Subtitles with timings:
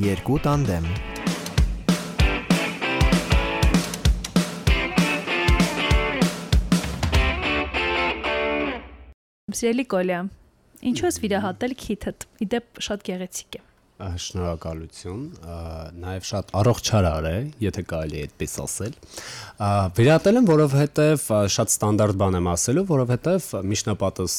[0.00, 0.84] երկու տանդեմ։
[9.60, 10.20] Սիրելի Կոլյա,
[10.88, 13.69] ինչու ես վիրահատել քիթդ։ Իդեպ շատ գեղեցիկ է։
[14.00, 15.22] Շնորհակալություն,
[16.00, 18.94] նաև շատ առողջարար է, եթե կարելի է այդպես ասել։
[19.98, 21.24] Վերատել եմ, որովհետև
[21.54, 24.36] շատ ստանդարտ բան եմ ասելու, որովհետև միջնապատս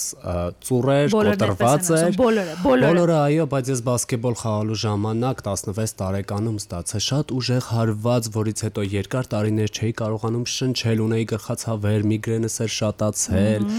[0.66, 7.02] ծուրեր, կոտրված էր։ Բոլորը, բոլորը։ Բոլորը, այո, բայց ես բասկետբոլ խաղալու ժամանակ 16 տարեկանում ստացա
[7.06, 13.70] շատ ուժեղ հարված, որից հետո երկար տարիներ չէի կարողանում շնչել, ունեի գլխացավեր, միգրենս էր շատացել։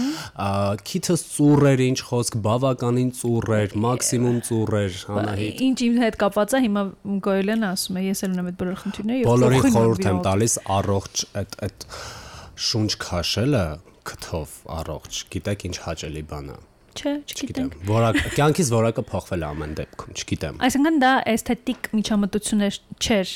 [0.87, 6.81] Քիթս ծուրեր, ինչ խոսք, բավականին ծուրեր, մաքսիմում ծուրեր, Անահիտ ինչ իմ հետ կապված է հիմա
[7.25, 11.57] Գոյելեն ասում է ես էլ ունեմ այդ բոլոր խնդիրները բոլորի խորհուրդ եմ տալիս առողջ այդ
[11.67, 11.87] այդ
[12.67, 13.63] շունչ քաշելը
[14.09, 16.59] քթով առողջ գիտեք ինչ հաճելի բան է
[16.93, 22.63] Չէ, չգիտեմ։ Որակ կյանքից որակը փոխվել է ամեն դեպքում, չգիտեմ։ Այսինքն դա էսթետիկ միջամտություն
[23.03, 23.31] չէր։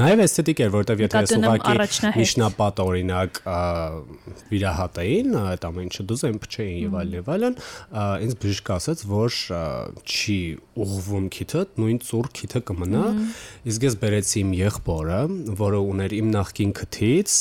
[0.00, 3.40] Նաև էսթետիկ էր, որտեվ եթե ես ուղակի միջնապատ օրինակ
[4.50, 7.56] վիրահատեին, այդ ամեն ինչը դուզեն փչեին եւ այլն եւ այլն,
[8.30, 9.38] ինձ բժիշկը ասաց, որ
[10.06, 10.38] չի
[10.80, 13.04] ուղվում քիթը, նույն ծուր քիթը կմնա։
[13.70, 15.20] Իսկ ես բերեցի իմ եղբորը,
[15.60, 17.36] որը ուներ իմ նախկին քթից,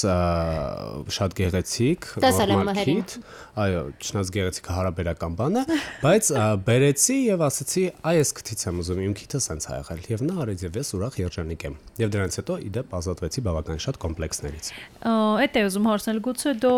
[1.19, 3.15] շատ գեղեցիկ, նորմալ քիթ։
[3.59, 6.29] Այո, չնայած գեղեցիկ հարաբերական բան է, բայց
[6.67, 10.35] բերեցի եւ ասացի, այ ես քթից եմ ուզում, իմ քիթը սենց ա եղել եւ նա
[10.43, 14.69] արեց եւ ես ուրախ երջանիկ եմ։ Եվ դրանից հետո իդեպ ազատվեցի բավական շատ կոմպլեքսներից։
[15.09, 16.77] Այդ է ուզում հարցնել, գուցե դու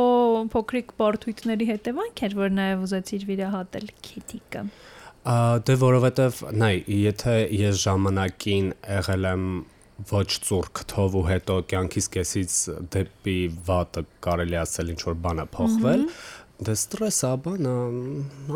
[0.55, 4.63] փոքրիկ բարթույթների հետևանք էր, որ նաեւ ուզեցիր վիրահատել քիթիկը։
[5.21, 9.45] Դե որովհետեւ նայ, եթե ես ժամանակին եղել եմ
[10.09, 12.55] ոչ ծուր քթով ու հետո կյանքից կեսից
[12.95, 13.35] դեպի
[13.67, 16.05] վատը կարելի ասել ինչ որ բան է փոխվել,
[16.61, 17.67] Դե ստրեսը բան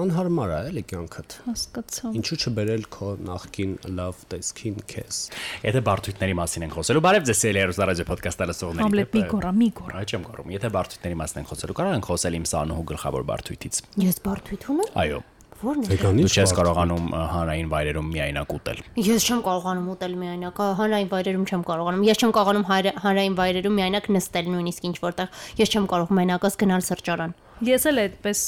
[0.04, 5.22] անհարմար է էլի կյանքդ։ Հասկացա։ Ինչու չբերել քո նախքին լավ տեսքին քեզ։
[5.66, 9.70] Եթե բարդույթների մասին ենք խոսելու, բարև ձեզ էլի ռոզարաձե ոդկասթը լսողների։ Համլետ մի գորա, մի
[9.82, 13.26] գորա։ Այ չեմ գոռում։ Եթե բարդույթների մասին ենք խոսելու, կարող ենք խոսել իմ սանուհու գլխավոր
[13.34, 15.24] բարդույթից։ Ես բարդույթ ունեմ։ Այո։
[15.56, 21.10] Ո՞րն է։ Դու չես կարողանում հանրային վայրերում միայնակ ուտել։ Ես չեմ կարողանում ուտել միայնակ, հանրային
[21.16, 22.68] վայրերում չեմ կարողանում։ Ես չեմ կարողանում
[23.06, 28.00] հանրային վայրերում միայնակ նստել նույնիսկ ինչ որտեղ։ Ես չեմ կարող մենակս գնալ սրճարան։ Ես էլ
[28.02, 28.40] այդպես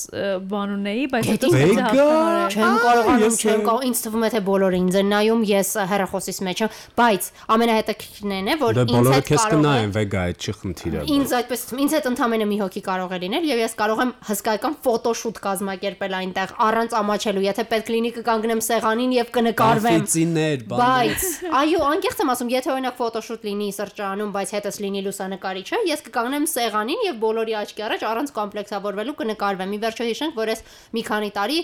[0.51, 4.97] բան ունեի, բայց հետո հաղթահարել։ Չեմ կարողանում, չեմ կարող, ինձ թվում է թե բոլորը ինձ
[4.99, 9.87] են նայում, ես հերախոսիս մեջ եմ, բայց ամենահետաքրքիրն է, որ դե ինձ հետ կարող է
[9.95, 13.61] վեգա այդ չի խնդիրը։ Ինձ այդպես ինձ հետ ընդամենը մի հոգի կարող է լինել եւ
[13.63, 19.31] ես կարող եմ հսկայական ֆոտոշուտ կազմակերպել այնտեղ առանց ամաչելու, եթե պետք լինի կկանգնեմ սեղանին եւ
[19.37, 21.27] կնկարվեմ։ Ֆիցիներ, բայց
[21.61, 26.47] այո, անկեղծ եմ ասում, եթե օրինակ ֆոտոշուտ լինի սրճարանում, բայց հետս լինի լուսանկարիչը, ես կկանգնեմ
[26.57, 30.63] սեղանին եւ բոլորի աչքի առաջ առանց կոմպլեքսավոր կատարվելու կնկարվեմ։ Ի վերջո հիշենք, որ ես
[30.95, 31.57] մի քանի տարի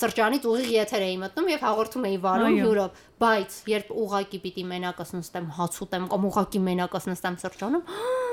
[0.00, 5.14] սրճանից ուղիղ եթեր էի մտնում եւ հաղորդում էի վարում հյուրով, բայց երբ ուղակի պիտի մենակս
[5.20, 7.86] նստեմ, հաց ուտեմ կամ ուղակի մենակս նստեմ սրճանում,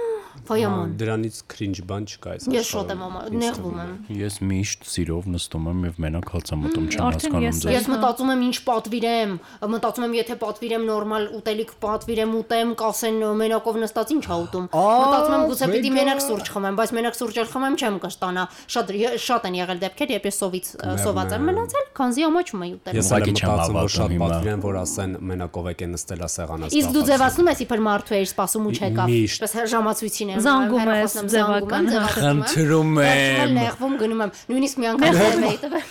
[0.48, 3.02] Վայաման։ Դրանից քրինջ բան չկա այս Ես շոտ եմ
[3.42, 8.32] նեղվում եմ։ Ես միշտ սիրով նստում եմ եւ մենակ հացամտում չեմ հասկանում ձեզ։ Ես մտածում
[8.34, 9.34] եմ ինչ պատվիրեմ,
[9.74, 15.36] մտածում եմ եթե պատվիրեմ նորմալ ուտելիք պատվիրեմ ուտեմ, կասեն մենակով նստած ինչ ա ուտում։ Մտածում
[15.38, 18.44] եմ գուցե պիտի մենակ սուրճ խմեմ, բայց մենակ սուրճ էլ խմեմ չեմ կստանա։
[18.78, 18.94] Շատ
[19.28, 20.70] շատ են եղել դեպքեր, երբ ես սովից
[21.04, 25.16] սոված եմ մնացել, քանզի ամաչում էի ուտել։ Ես ակի չեմ հավատում շատ պատվիրեմ, որ ասեն
[25.32, 29.56] մենակով եք նստել ասեղանած։ Իսկ դու ձևացնում ես իբր մարդու էիր սպասում ու չեկավ։ Պես
[29.74, 35.86] ժամացույցին եմ զանգում ես ձևական խնդրում եմ նեղվում գնում եմ նույնիսկ մի անգամ եմ տվել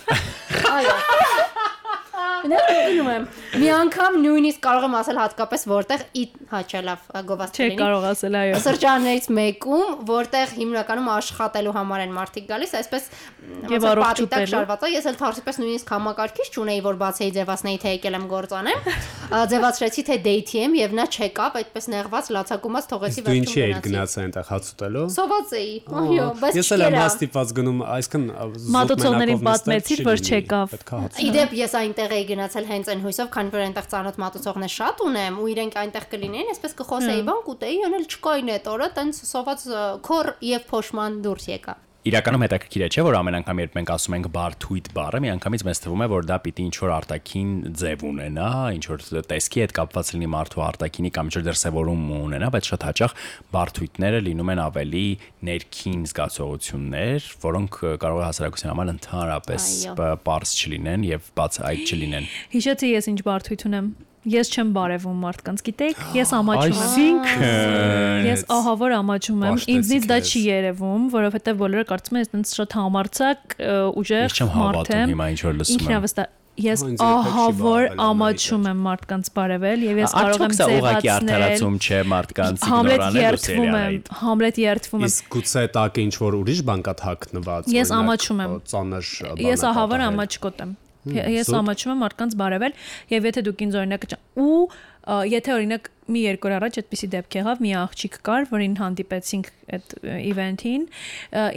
[0.77, 1.56] այո
[2.51, 3.25] Ներկայանում եմ։
[3.57, 8.59] Մի անգամ նույնիսկ կարող եմ ասել հատկապես որտեղ ի հաճալավ գովաստերին։ Չէ կարող ասել այո։
[8.67, 13.09] Սրճարաններից մեկում, որտեղ հիմնականում աշխատելու համար են մարդիկ գալիս, այսպես
[13.71, 18.17] եւ առողջուտել շարված է։ Ես էլ թարսիպես նույնիսկ համակարգիչ չունեի, որ բացեի ձևացնեի թե եկել
[18.17, 18.79] եմ գործանեմ։
[19.27, 23.79] Ձևացրեցի թե դեյթի եմ եւ նա չեկավ, այդպես նեղված լացակումած թողեցի վերջում։ Դու ինչի էիր
[23.87, 28.25] գնացել այնտեղ հաց ուտելու։ Սոված էի։ Այո, բայց ես էլ եմ հաստիպած գնում, այսքան
[28.77, 30.75] մատուցողներին պատմեցիր, որ չեկավ։
[31.27, 35.41] Իդեպ ես այնտեղ էի գնացել հենց այն հույսով, քանի որ այնտեղ ծանոթ մատուցողներ շատ ունեմ
[35.41, 39.67] ու իրենք այնտեղ կլինեին, այսպես կխոսեի բան կուտեի, անել չկային այդ օրը, տենց սոված
[40.05, 44.15] քոր եւ փոշման դուրս եկա իրականում հետաքրքիր է, չէ՞ որ ամեն անգամ երբ մենք ասում
[44.17, 47.51] ենք բարթույթ բառը, միանգամից մեզ թվում է, որ դա պիտի ինչ որ արտաքին
[47.81, 52.51] ձև ունենա, ինչ որ տեսքի հետ կապված լինի մարդու արտաքինի կամ ինչ որ դրսևորում ունենա,
[52.55, 53.15] բայց շատ հաճախ
[53.57, 55.05] բարթույթները լինում են ավելի
[55.51, 62.93] ներքին զգացողություններ, որոնք կարող է հասարակության համար ընդհանրապես པարզ չլինեն եւ բաց այդ չլինեն։ Հիշեցի
[62.95, 63.91] ես ինչ բարթույթ ունեմ
[64.27, 70.07] Ես չեմ բարևում մարդկանց, գիտեք, ես ամաչում եմ։ Այսինքն ես ահա որ ամաչում եմ, ինձնից
[70.11, 73.55] դա չի երևում, որովհետև բոլորը կարծում են ես այնց շատ համարցակ,
[74.03, 77.83] ուժեղ մարդ եմ։ Ես չեմ հավատում հիմա ինչ որ լսում եմ։ Ինքնավստահ ես ահա որ
[78.01, 84.59] ամաչում եմ մարդկանց բարևել եւ ես կարող եմ ձևացնել արդարացում չէ մարդկանց իգնորանալու սերիալը Համլետ
[84.63, 89.13] երթվում եմ իսկ գուցե տակ ինչ որ ուրիշ բան կա թաքնված ես ամաչում եմ ծանր
[89.45, 90.75] ես ահա որ ամաչկոտ եմ
[91.15, 92.77] ես ամաչում եմ մարդկանց բարևել
[93.13, 94.07] եւ եթե դուք ինձ օրինակ
[94.43, 94.61] ու
[95.07, 99.95] եթե օրինակ մի երկու օր առաջ այդպիսի դեպք եղավ, մի աղջիկ կար, որին հանդիպեցինք այդ
[100.27, 100.83] իվենթին,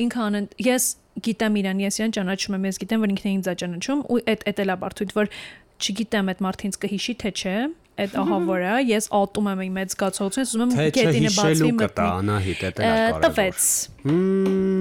[0.05, 0.87] ինքան ես
[1.27, 4.45] գիտեմ իրան, ես իրան ճանաչում եմ, ես գիտեմ, որ ինքն է ինձ ճանաչում ու այդ
[4.51, 5.33] այդ էլա բարթույթ, որ
[5.81, 7.57] չգիտեմ այդ մարդը ինձ կհիշի թե չէ,
[8.01, 12.61] այդ ահա որը ես ատում եմ իմ մեծ զգացողությունը, ուզում եմ գետինը բացվի մտնի։ Անահիտ,
[12.61, 13.69] դա կարևոր։ Տվեց։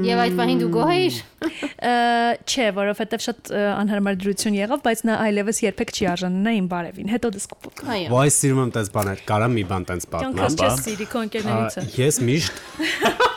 [0.10, 1.18] Եվ այդ պահին դու գոհ էիր։
[2.50, 7.34] Չէ, որովհետև շատ անհարմար դրություն եղավ, բայց նա այլևս երբեք չի արժանանա իմ բարևին։ Հետո
[7.52, 11.10] կփոք։ Այո։ Ոայ սիրում եմ տես բաներ, կարամ մի բան տենց պատմեմ։ Ոնց ես սիրի
[11.10, 13.28] քո ընկերներիցը։ Ես միշտ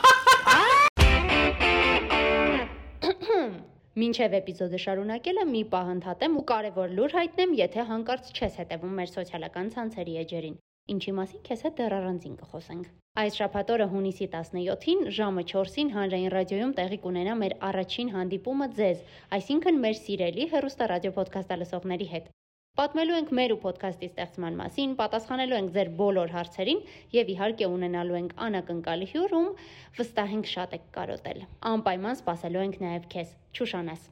[4.01, 9.11] Մինչև էպիզոդը շարունակելը մի պահ ընդհատեմ ու կարևոր լուր հայտնեմ, եթե հանկարծ չես հետևում մեր
[9.11, 10.55] սոցիալական ցանցերի էջերին։
[10.93, 12.87] Ինչի մասին քեզ հետ դեռ առանձին կխոսենք։
[13.23, 19.03] Այս շաբաթօրը հունիսի 17-ին ժամը 4-ին հանրային ռադիոյում տեղի կունենա մեր առաջին հանդիպումը ձեզ,
[19.37, 22.33] այսինքն մեր սիրելի հերոստա ռադիո ոդքասթը լսողների հետ։
[22.73, 26.79] Պատմելու ենք մեր ու ոդքասթի ստեղծման մասին, պատասխանելու ենք ձեր բոլոր հարցերին
[27.13, 29.51] եւ իհարկե ունենալու ենք անակնկալի հյուր, ում
[29.99, 34.09] վստահ ենք շատ եք կարոտել։ Անպայման սպասելու ենք նաեւ քեզ։ Չուշանես։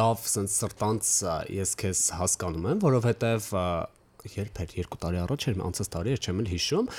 [0.00, 1.12] Լավ, sense սրտանց
[1.60, 3.52] ես քեզ հասկանում եմ, որովհետեւ
[4.32, 6.92] երբ էր 2 տարի առաջ էր, անցած տարի էր, չեմ էլ հիշում։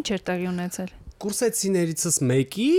[0.00, 2.70] Ինչ էր տեղի ունեցել կուրսեցիներիցս մեկի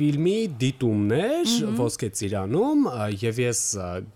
[0.00, 2.88] ֆիլմի դիտումներ ոսկե ծիրանում
[3.20, 3.60] եւ ես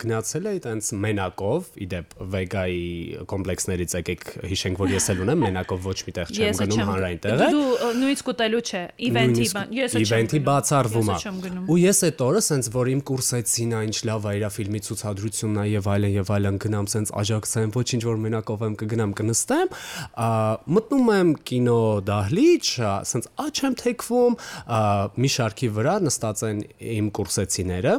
[0.02, 2.84] գնացել էի տենց մենակով իդեպ վեգայի
[3.32, 7.48] կոմպլեքսներից եկեք հիշենք որ ես էլ ունեմ մենակով ոչ մի տեղ չեմ գնում հանրային տեղը
[7.54, 11.18] դու նույնիսկ ուտելու չէ իվենթի բան ես չեմ իվենթի բացառվում է
[11.64, 15.88] ու ես այդ օրը սենց որ իմ կուրսեցին այն լավ այրա ֆիլմի ցուցադրությունն է եւ
[15.94, 19.74] այլն եւ այլն գնամ սենց աջակցեմ ոչինչ որ մենակով եմ կգնամ կնստեմ
[20.74, 21.80] մտնում եմ կինո
[22.10, 22.70] դահլիճ
[23.14, 24.36] սենց աչ եմ թեքվում,
[25.24, 26.62] մի շարքի վրա նստած են
[26.98, 27.96] իմ կուրսեցիները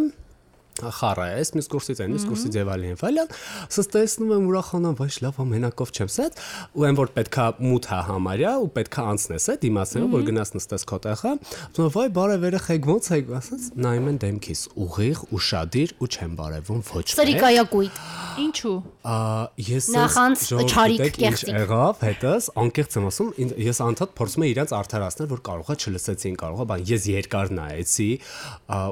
[0.75, 3.33] խառը է, մյուս կուրսից են, մյուս կուրսից եւ այլն եւ այլն։
[3.75, 6.41] Սս տեսնում եմ ուրախանամ, բայց լավ, ամենակով չեմ սետ,
[6.75, 10.85] ու այն որ պետքա մութ է համարյա ու պետքա անցնես է դիմացնելով, որ գնաս նստես
[10.89, 11.33] քո տեղը։
[11.65, 16.81] Ասում վայ, բարև երեխեք, ոնց եք, ասած նայում են դեմքիս, ուղիղ, ուշադիր ու չեմ բարևում
[16.91, 18.01] ոչ մեկ։ Սրիկայակույտ։
[18.45, 18.75] Ինչու։
[19.05, 19.15] Ա
[19.55, 23.29] ես նախանց չարիք կեղծիք։ Եղավ, հետս անկեղծ եմ ասում,
[23.65, 28.09] ես անդադ փորձում եմ իրենց արդարացնել, որ կարողա չլսեցին, կարողա բան, ես երկար նայեցի,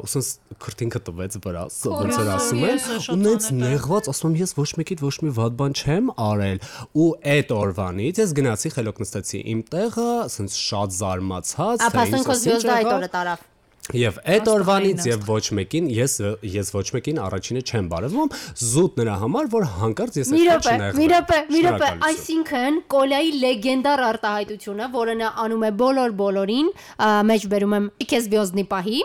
[0.08, 0.30] ուսոնց
[0.64, 2.82] քրտինքը տվեց վրա, որ ասում են,
[3.14, 6.60] ու նենց նեղված ասում եմ, ես ոչ մեկիդ ոչ մի վատ բան չեմ արել,
[7.04, 12.78] ու այդ օրվանից ես գնացի խելոք նստեցի իմ տեղը, ասենց շատ զարմացած, թե ասած զվեզդա
[12.84, 13.50] այդ օրը տարավ։
[13.92, 16.14] Եվ այդ օրվանից եւ ոչ մեկին ես
[16.48, 18.30] ես ոչ մեկին առաջինը չեմ բարևում
[18.64, 24.04] զուտ նրա համար որ հանկարծ ես այդպես չնեղվեմ։ Մի րոպե, մի րոպե, այսինքն Կոլյայի լեգենդար
[24.08, 26.72] արտահայտությունը, որը նա անում է բոլոր բոլորին,
[27.34, 29.04] մեջ բերում եմ քեզ վյոզնի պահի,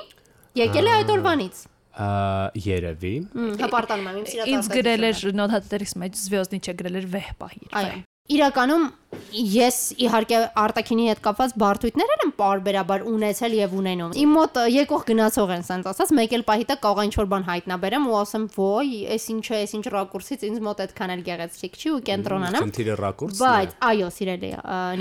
[0.62, 1.66] եկել է այդ օրվանից
[1.98, 3.14] երևի
[3.62, 7.70] հպարտանում եմ իմ սիրած ինձ գրել էր նոթատերից մեջ զվյոզնի չէ գրել էր վեհ պահի
[7.82, 7.98] այո
[8.28, 8.88] իրականում
[9.32, 15.52] ես իհարկե արտակինի հետ կապված բարդույթներ եմ parberabar ունեցել եւ ունենում։ Իմ մոտ եկող գնացող
[15.54, 19.26] են սենց ասած, մեկ էլ պահիտա կարող ինչ որ բան հայտնաբերեմ ու ասեմ, «Ոյ, էս
[19.32, 23.38] ինչ է, էս ինչ ռակուրսից ինձ մոտ այդքան էլ գեղեցիկ չի» ու կենտրոնանամ։ Խնդիրը ռակուրսն
[23.38, 24.52] է։ Բայց այո, սիրելի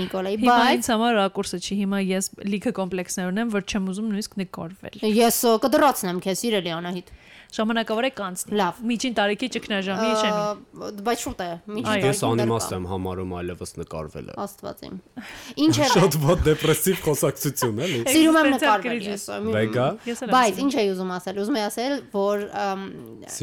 [0.02, 4.08] Նիկոլայի, բայց հիմա ինձ համար ռակուրսը չի, հիմա ես լիքը կոմպլեքսներ ունեմ, որ չեմ ուզում
[4.08, 7.12] նույնիսկ նկարվել։ Ես կդրացնեմ քեզ, սիրելի Անահիտ
[7.56, 13.32] ժամանակավորը կանցնի։ Լավ։ Միջին տարիքի ճգնաժամի շեմի։ Բայց շուտ է։ Միջին Ես անիմաստ եմ համարում
[13.38, 14.98] այլևս նկարվելը։ Աստված իմ։
[15.64, 19.24] Ինչ է։ Շատ ված դեպրեսիվ խոսակցություն էլի։ Սիրում եմ նկարվել ես։
[19.56, 19.86] Վեգա։
[20.34, 22.44] Բայց ինչ էի ուզում ասել, ուզում եմ ասել, որ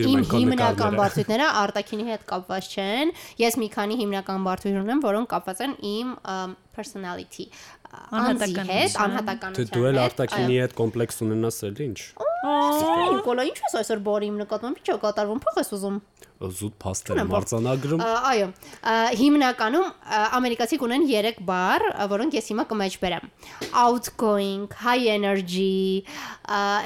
[0.06, 5.66] իմ հիմնական բարդությունները արտակինի հետ կապված չեն։ Ես մի քանի հիմնական բարդություն ունեմ, որոնք կապված
[5.66, 6.14] են իմ
[6.76, 7.48] personality
[8.20, 12.00] անհատական հետ, անհատականության։ Դու էլ արտակինի հետ կոմպլեքս ունենաս էլ ինչ։
[12.46, 15.98] Սիրելի Նիկոլա, ինչ ես այսօր բորի իմ նկատմամբ, ի՞նչ է կատարվում, փող ես ուզում
[16.36, 18.48] զուտ փաստեր մարցանագրում։ Այո,
[19.20, 19.86] հիմնականում
[20.36, 23.30] ամերիկացի կունեն 3 բառ, որոնք ես հիմա կմեջբերեմ։
[23.86, 26.04] Outgoing, high energy,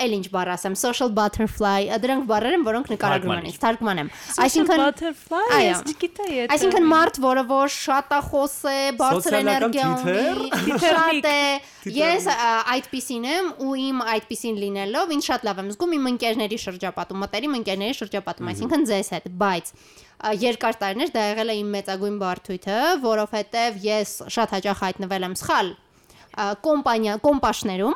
[0.06, 4.12] էլ ինչ բառ ասեմ, social butterfly, դրանք բառեր են, որոնք նկարագրում են, թարգմանեմ։
[4.46, 10.80] Այսինքն butterfly, ես չգիտեի այդ։ Այսինքն մարդ, որը որ շատ է խոսե, բարձր էներգիա ունի,
[10.86, 11.44] շատ է։
[11.88, 12.26] Ես
[12.74, 17.56] այդպիսին եմ ու իմ այդպիսին լինելով ինձ շատ լավ եմ զգում իմ ընկերների շրջապատում, մտերիմ
[17.60, 19.72] ընկերների շրջապատում, այսինքն ձեզ հետ բայց
[20.44, 25.72] երկար տարիներ դա եղել է իմ մեծագույն բարդույթը, որովհետև ես շատ հաճախ հայտնվել եմ սխալ
[26.40, 27.96] կոմպանիա կոմպաշներում,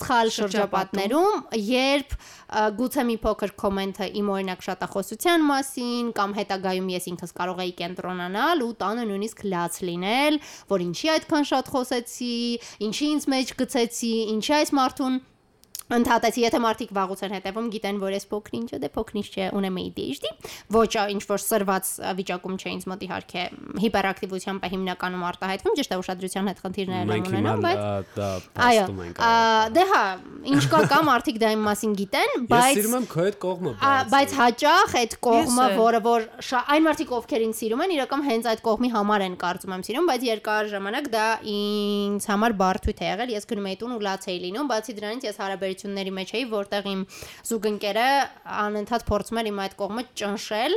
[0.00, 2.16] սխալ շրջապատներում, երբ
[2.78, 8.64] գուցե մի փոքր կոմենտը իմ օրինակ շատախոսության մասին կամ հետագայում ես ինքս կարող էի կենտրոնանալ
[8.66, 10.40] ու տանը նույնիսկ լաց լինել,
[10.72, 12.36] որ ինչի այդքան շատ խոսեցի,
[12.86, 15.18] ինչի ինձ մեջ գցեցի, ինչի այս մարդուն
[15.86, 19.76] ընդհատեցի, եթե մարդիկ վաղուց են հետևում, գիտեն, որ ես փոքրինչ է, դե փոքրինչ չէ, ունեմ
[19.82, 20.30] ADHD,
[20.74, 23.44] ոչ ինչ որ սրված վիճակում չէ ինձ մոտ իհարկե
[23.86, 27.78] հիպերակտիվությամբ է հիմնականում արտահայտվում, ճիշտ է ուշադրության հետ խնդիրներ են ունենում, բայց
[28.66, 28.86] այո,
[29.76, 30.02] դե հա,
[30.56, 33.72] ինչ կա կա մարդիկ դա իմ մասին գիտեն, բայց Ես սիրում եմ քո այդ կողմը,
[34.16, 36.26] բայց հաճախ այդ կողմը, որը որ
[36.66, 40.10] այն մարդիկ ովքեր ինձ սիրում են, իրական հենց այդ կողմի համար են կարծում եմ սիրում,
[40.10, 41.26] բայց երկար ժամանակ դա
[41.56, 45.26] ինձ համար բարդույթ է եղել, ես գնում էի տուն ու լաց էի լինում, բացի դրանից
[45.26, 47.00] ես հարաբեր հարաբերությունների մեջ էի, որտեղ իմ
[47.48, 48.06] զուգընկերը
[48.66, 50.76] անընդհատ փորձում էր իմ այդ կողմը ճնշել,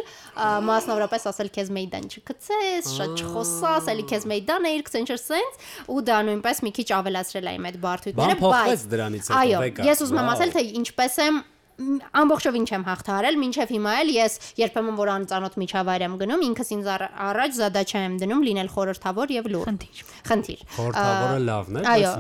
[0.70, 6.02] մասնավորապես ասել քեզ մեյդան չգցես, շատ չխոսաս, էլի քեզ մեյդան է իր Accenture Sense ու
[6.10, 10.20] դա նույնպես մի քիչ ավելացրել է իմ այդ բարդույթները, բայց դրանից հետո այո, ես ուզում
[10.20, 11.42] եմ ասել թե ինչպես եմ
[11.80, 16.90] ամբողջովին չեմ հաղթարել, մինչև հիմա էլ ես երբեմն որ անծանոթ միջավայր եմ գնում, ինքս ինձ
[17.30, 22.12] առաջ զադաչա եմ դնում լինել խորհրդավոր եւ լուր։ Խնդիր։ Խնդիր։ Խորհրդավորը լավն է, այո,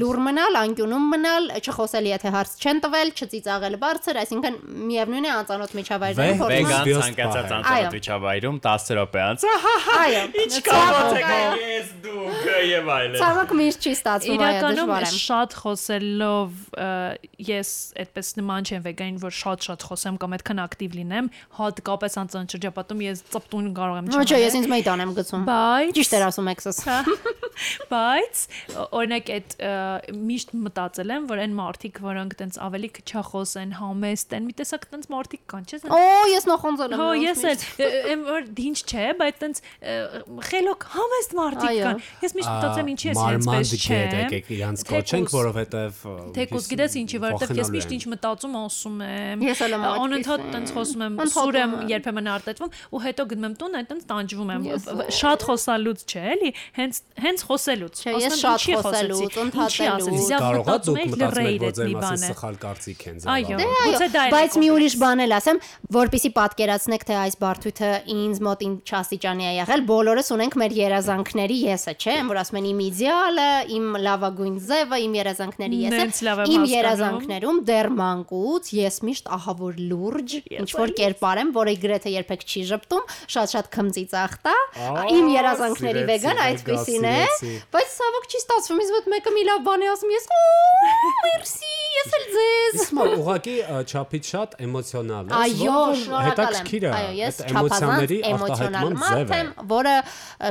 [0.00, 4.58] լուր մնալ, անկյունում մնալ, չխոսել, եթե հարց չեն տվել, չծիծաղել բարձր, այսինքն
[4.88, 9.46] միևնույն է անծանոթ միջավայրերում փորձում։ Վեգան ցանկացած անծանոթ միջավայրում 10 րոպե անց։
[9.94, 11.28] Այո։ Ինչ կամոց եք
[11.74, 16.50] ես դուք եւ այլն։ Ցավոք միշտ չի ստացվում այո դժվար է։ Իրականում շատ խոսելով
[17.44, 17.70] ես
[18.04, 23.22] այդպես նման չեմ վեգանին, որ շատ-շատ խոսեմ կամ այդքան ակտիվ լինեմ, հատկապես անցան շրջապատում ես
[23.34, 25.46] ծպտուն կարող եմ չանել։ Ոչ, ես ինձ մեյդան եմ գցում։
[25.98, 26.78] ճիշտ էր ասում էքսս։
[27.90, 28.42] Բայց
[28.84, 29.56] օրինակ այդ
[30.24, 34.86] միշտ մտածել եմ, որ այն մարդիկ, որոնք տենց ավելի քչախոս են, համեստ են, մի տեսակ
[34.94, 36.00] տենց մարդիկ կան, չէ՞։ Օ,
[36.34, 39.62] ես նոխոնձել եմ։ Հո, ես էլ որ ինչ չէ, բայց տենց
[40.48, 46.00] խելոք համեստ մարդիկ կան։ Ես միշտ մտածեմ ինչի ես հենց չէ։ Եկեք իրանց կոչենք, որովհետև
[46.34, 50.72] Թեկուս գիտես ինչի, որովհետև ես միշտ ինչ մտածում ասում եմ։ Ես էլ եմ անընդհատ տենց
[50.74, 54.66] խոսում եմ, սուր եմ երբեմն արտեցվում ու հետո գնում եմ տուն, այտենց տանջվում եմ։
[55.14, 61.48] Շատ խոսալուց չէ, էլի, հենց հենց խոսելուց։ Չէ, ես շատ խոսելուց, ընդհատելուց։ Կարողա դուք մտածում
[61.50, 64.94] եք, որ ձեր մասին սխալ կարծիք են ձեր։ Այո, գուցե դա է։ Բայց մի ուրիշ
[65.04, 65.60] բան էլ ասեմ,
[65.94, 71.58] որpիսի պատկերացնեք, թե այս բարդույթը ինձ մոտ ինչ աստիճանի է եղել, բոլորս ունենք մեր երազանքների
[71.64, 77.58] եսը, չէ՞, որ ասում են իմ իդեալը, իմ լավագույն ձևը, իմ երազանքների եսը։ Իմ երազանքներում
[77.68, 83.04] դեռ մանկուց ես միշտ ահավոր լուրջ, ինչ որ կերպար եմ, որը գրեթե երբեք չի ճպտում,
[83.34, 84.54] շատ-շատ քմծիծաղ տա։
[85.14, 87.16] Իմ երազանքների վեգան այդպեսին է,
[87.74, 90.26] բայց ցավոք չի ստացվում, ինձ մոտ մեկը մի լավ բան է ասում, ես
[91.24, 95.78] մերսի, ես էլ ձեզ։ Իսկ ուղղակի չափից շատ էմոցիոնալ է։ Այո,
[96.24, 99.94] հետաքրքիր է։ Այո, ես էմոցիաների արտահայտման ձև եմ, որը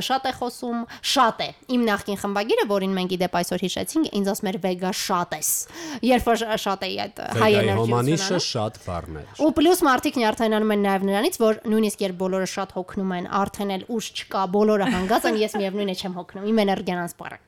[0.07, 0.79] շատ է խոսում,
[1.13, 5.35] շատ է։ Իմ նախկին խմբագիրը, որին մենք իդեպ այսօր հիշեցինք, ինձ ասում էր վեգա շատ
[5.37, 5.51] ես։
[6.03, 10.83] Երբ որ շատ էի այդ հայ էներգիա շատ բառն է։ Ու պլյուս մարդիկ նյարդայնանում են
[10.83, 15.27] նաև նրանից, որ նույնիսկ երբ բոլորը շատ հոգնում են, արդեն էլ ուժ չկա, բոլորը հանգած
[15.29, 17.41] են, ես միևնույն է չեմ հոգնում։ Իմ էներգիան անսպառ է։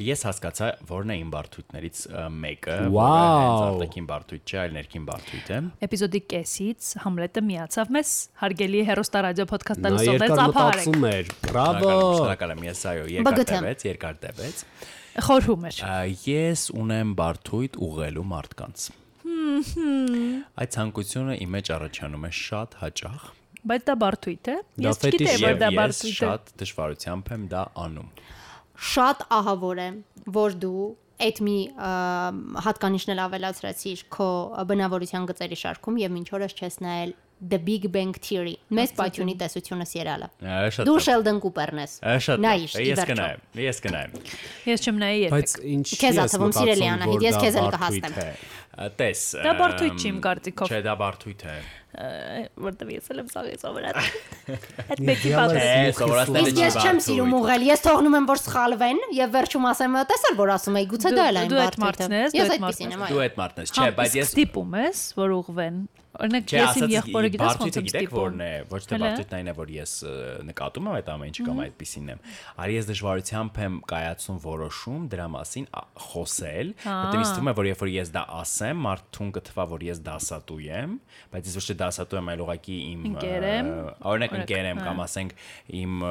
[0.00, 2.00] Ես հասկացա, որն է իմ բարդույթներից
[2.40, 8.84] մեկը, որը արտաքին բարդույթ չէ, այլ ներքին բարդույթ է։ Էպիզոդի կեսից Համլետը միացավ մեզ հարգելի
[8.90, 14.64] հերոստա ռադիո ոդքասթը լսողներ ծափարեք։ Բրավո։ Շնորհակալ եմ, ես այո, երկար տևեց, երկար տևեց։
[15.26, 15.82] Խորհում էր։
[16.30, 18.88] Ես ունեմ բարդույթ ուղղելու մարդկանց։
[20.60, 24.54] Այդ ցանկությունը իմ մեջ առաջանում է շատ հաճախ։ Բայց դա բարդույթ է։
[24.86, 28.12] Ես չգիտեի, որ դա բարդույթ է։ Շատ դժվարությամբ եմ դա անում
[28.80, 29.88] շատ ահավոր է,
[30.34, 30.84] որ դու
[31.20, 31.56] այդ մի
[32.64, 34.28] հատկանիշն էլ ավելացրեցիր քո
[34.70, 39.86] բնավորության գծերի շարքում եւ ինչ օրս չես նայել The Big Bang Theory։ Մեծ պայթյունի տեսությունը
[39.88, 40.28] սերիալը։
[40.84, 41.94] Դու Sheldon Cooper-ն ես։
[42.44, 44.16] Նայիր, ես կնայեմ, ես կնայեմ։
[44.68, 48.18] Ես չեմ նայի երբեք։ Բայց ինչ քեզ աթվում սիրելի Անահիտ, ես քեզ էլ կհասնեմ։
[49.00, 51.58] Տես։ Դա բարդույթ չի իմ կարծիքով։ Չէ, դա բարդույթ է
[51.90, 53.96] որտեվ ես էլ եմ սաղի սովորած։
[54.94, 55.32] Այդ մեկի
[55.98, 60.38] Սովորածները չի Ես չեմ սիրում ուղղել, ես թողնում եմ որ սխալվեն եւ վերջում ասեմ տեսար
[60.38, 63.74] որ ասում էի գուցե դա էլ այն բարդույթը։ Ես այդպեսին եմ Դու այդ մարդն ես,
[63.74, 65.82] չէ, բայց ես ստիպում ես որ ուղվեն
[66.20, 69.54] Օրինակ ես իմ եղբորը գիտես ոնց եմ ստիպում։ Որն է, ոչ թե բարդույթն այն է,
[69.56, 69.92] որ ես
[70.50, 72.22] նկատում եմ այդ ամեն ինչը կամ այդպեսին եմ։
[72.60, 75.68] Արի ես դժվարությամբ եմ կայացում որոշում դրա մասին
[76.10, 80.02] խոսել, որտեղ ինձ թվում է, որ երբ որ ես դա ասեմ, մարդուն կթվա, որ ես
[80.10, 80.96] դասատու եմ,
[81.30, 83.06] բայց ես ոչ թե դասատու եմ, այլ ուղղակի իմ
[84.10, 85.38] օրինակ ընկեր եմ կամ ասենք
[85.80, 86.04] իմ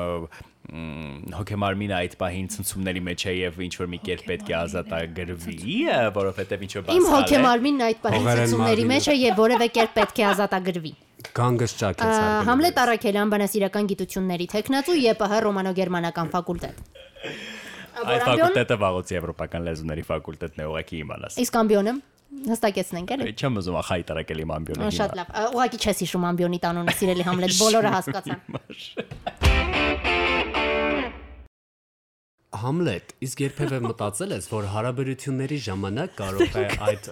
[0.69, 5.77] հոգեմարմինը այդ պահին ցնցումների մեջ է եւ ինչ որ մի կերպ պետք է ազատագրվի,
[6.19, 10.19] որովհետեւ ինչ որ է։ Իմ հոգեմարմինն այդ պահին ցնցումների մեջ է եւ որևէ կերպ պետք
[10.19, 10.93] է ազատագրվի։
[11.39, 16.77] Գանգս ճակեց արգել։ Համլետ Արաքելյան բանասիրական գիտությունների տեխնացու ԵՊՀ ռոմանո-գերմանական ֆակուլտետ։
[17.99, 21.93] Այդ ֆակուլտետը վաղուց եվրոպական լեզուների ֆակուլտետն է, ուղղակի իմանաս։ Իսկ ամբիոնը
[22.29, 27.23] հստակեցնենք էլի։ Չեմ ուզում խայտարակել իմ ամբիոնը։ Շատ լավ։ Ուղղակի չես հիշում ամբիոնի տանունը, սիրելի
[27.29, 28.39] Համլետ, բոլորը հասկացան։
[32.49, 37.09] Համլետ, իսկ երբևէ մտածել ես, որ հարաբերությունների ժամանակ կարող է այդ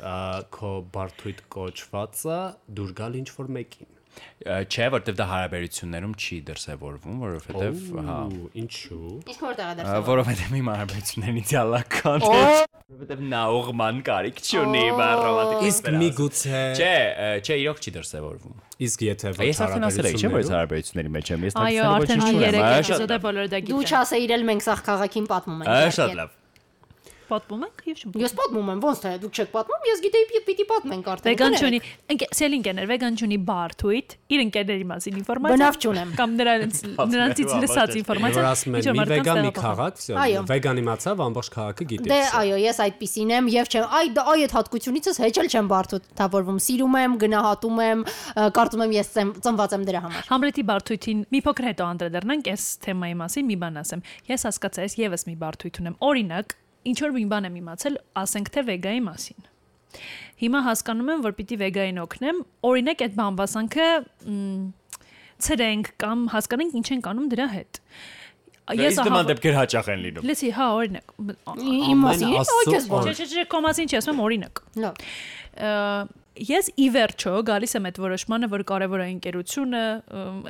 [0.58, 2.39] քո բարթույթ կոչվածը
[2.79, 8.17] դուր գալ ինչ որ մեկին չէ, որտեվ դա հարաբերություններում չի դրսևորվում, որովհետեվ հա,
[8.63, 12.41] ինչու։ Իսկ որտեղ է դրսևորվում։ Որովհետեվ իմ հարաբերություններն իդեալական է,
[12.88, 16.91] որովհետեվ նա ուղման կարիք չունի բառոմատիկ։ Իսկ միգուցե Չէ,
[17.44, 18.53] չէ, իրոք չի դրսևորվում։
[18.88, 22.24] Իսկ եթե ոչ Ես արդեն ասել եմ, չէ՞ որ հարաբերությունների մեջ եմ, ես Այո, արդեն
[22.24, 26.15] 3 էպիզոդ է բոլորը դա գիտեն։ Դու չասեիր էլ մենք սաղ քաղաքին պատմում ենք։ Շատ
[26.22, 26.32] լավ։
[27.27, 30.65] Պատմում եք եւ չեմ։ Ես պատմում եմ, ոնց թե դուք չեք պատմում, ես գիտեի պիտի
[30.72, 31.79] պատմենք արդեն։ Վեգան չունի,
[32.38, 36.81] սելի ընկերներ, վեգան չունի բարթույթ, իր ընկերների մասին ինֆորմացիա։ Բնավ չունեմ։ Կամ նրանց
[37.13, 42.07] նրանցից լսած ինֆորմացիա։ Որ են, մի վեգան մի քաղաք, վсё, վեգան իմացավ, ամբողջ քաղաքը գիտի։
[42.07, 45.69] Դե այո, ես այդպեսին եմ եւ չեմ, այ դա այ այդ հատկությունիցս հեչ էլ չեմ
[45.72, 48.03] բարթութավորվում։ Սիրում եմ, գնահատում եմ,
[48.57, 49.12] կարծում եմ ես
[49.43, 53.81] ծնված եմ դրա համար։ Համլետի բարթույթին մի փոքր հետո անդրադառնանք այս թեմայի մասին, մի բան
[53.84, 56.57] ասեմ։ Ես հասկացա, ես եւս մի բարթույթ ունեմ։ Օրինակ,
[56.91, 59.48] ինչ որ մի բան եմ իմացել, ասենք թե վեգայի մասին։
[60.38, 63.88] Հիմա հասկանում եմ, որ պիտի վեգային օգնեմ, օրինակ այդ բամբասանքը
[65.48, 67.82] ցրենք կամ հասկանենք ինչ են անում դրա հետ։
[68.77, 71.12] Ես նման դեպքեր հաճախ են լինում։ Լսի, հա, օրինակ։
[71.88, 74.96] Իմ մասին, ոչ ես ոչ։ Չէ, չէ, կոմասին չի ասում օրինակ։ Լավ
[76.38, 79.82] ես ի վերջո գալիս եմ այդ որոշմանը, որ կարևոր է ընկերությունը,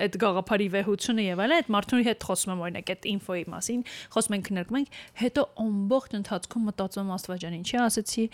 [0.04, 3.82] այդ գաղափարի վեհությունը եւ այլն, այդ մարդու հետ խոսում եմ օրինակ այդ ինֆոյի մասին,
[4.16, 8.26] խոսում ենք քննարկում ենք, հետո ամբողջ ընթացքում մտածում Աստվածան ինչի ասացի,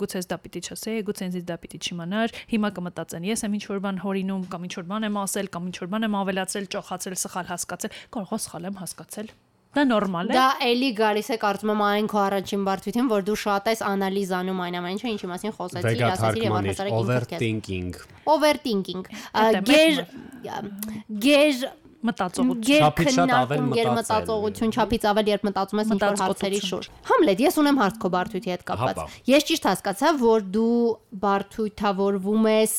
[0.00, 3.84] գուցե դա պիտի չասեի, գուցե ինձ դա պիտի չիմանար, հիմա կմտածեն, ես եմ ինչ որ
[3.86, 7.20] բան հորինում կամ ինչ որ բան եմ ասել կամ ինչ որ բան եմ ավելացել, ճոխացել,
[7.24, 9.32] սխալ հասկացել, կարող է սխալ եմ հասկացել
[9.70, 13.36] Դա նորմալ է։ Դա էլի գալիս է կարծում եմ այն քո առաջին բարդությունն, որ դու
[13.42, 18.00] շատ ես անալիզ անում այն ամենը, ինչի մասին խոսեցի, ասացի եւ առհասարակ overthinking։
[18.34, 19.04] Overthinking։
[19.70, 20.02] Գեր
[21.26, 21.62] գեր
[22.10, 27.42] մտածողություն։ Չափից շատ ավել մտածել։ Մտածողություն չափից ավել, երբ մտածում ես ինչ-որ հարցերի շուրջ։ Համլետ,
[27.44, 30.80] ես ունեմ հարց քո բարդույթի հետ կապված։ Ես ճիշտ հասկացա, որ դու
[31.24, 32.74] բարդույթավորվում ես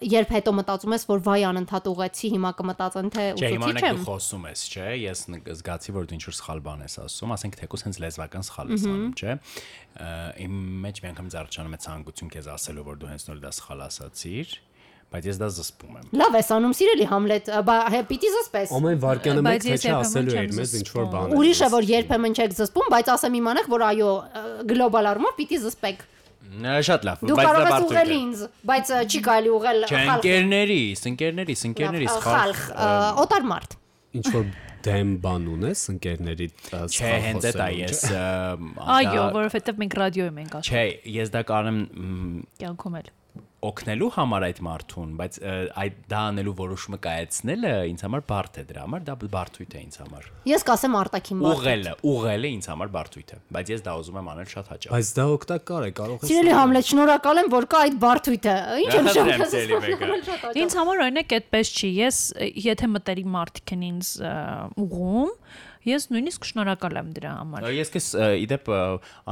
[0.00, 3.90] երբ հետո մտածում ես, որ վայ անընդհատ ուղեցի, հիմա կմտածեն թե ուսուցիչ եմ։ Չէ, հիմա
[3.90, 5.22] դու խոսում ես, չէ, ես
[5.60, 8.88] զգացի, որ դու ինչ որ սխալ բան ես ասում, ասենք թեկուս հենց լեզվական սխալ ես
[8.90, 9.36] անում, չէ։
[10.46, 10.56] Իմ
[10.88, 14.58] մեջ մի անգամ զարճանում է ցանկություն քեզ ասելու, որ դու հենց նոր դա սխալ ասացիր
[15.10, 17.76] բայց ես դա զսպում եմ։ Լավ ես անում սիրելի Համլետ, բա
[18.10, 21.68] պիտի զսպես։ Ամեն վարկյանը մեկ թե չէ ասելու էր մեզ ինչ որ բան։ Ուրիշ է
[21.74, 24.12] որ երբեմն չեք զսպում, բայց ասեմ իմանաք, որ այո,
[24.70, 26.06] գլոբալ առումով պիտի զսպեք։
[26.40, 30.06] Շատ լավ, բայց է։ Դու կարող ես ուղղել ինձ, բայց չի կարելի ուղղել խալխ։ Չէ,
[30.16, 32.64] ընկերներիս, ընկերներիս, ընկերներիս խալխ,
[33.24, 33.76] օտար մարդ։
[34.20, 34.50] Ինչ որ
[34.80, 36.48] դեմ բան ունես ընկերների
[36.90, 40.84] Չէ, հենց դա ես Այո, որովհետև մենք ռադիոյում ենք ասում։ Չէ,
[41.20, 41.80] ես դա կանեմ
[42.62, 43.10] կյանքում էլ
[43.60, 45.36] օգնելու համար այդ մարդուն, բայց
[45.82, 49.98] այդ դա անելու որոշումը կայացնելը ինձ համար բարդ է դրա համար, դա բարդույթ է ինձ
[50.00, 54.20] համար։ Ես կասեմ արտաքին բարդ։ Ուղղելը, ուղղելը ինձ համար բարդույթ է, բայց ես դա ուզում
[54.20, 57.68] եմ անել շատ հաճախ։ Բայց դա օգտակար է, կարող ես։ Սիրելի Համլետ, շնորհակալ եմ, որ
[57.70, 62.20] կա այդ բարդույթը։ Ինչ եմ շնորհակալ։ Ինձ համար օրինակ այդպես չի։ Ես
[62.70, 64.14] եթե մտերի մարդիկ են ինձ
[64.80, 65.34] ուղում,
[65.80, 68.06] Ես նույնիսկ շնորհակալ եմ դրա համար։ Ես քեզ
[68.44, 68.66] իդեպ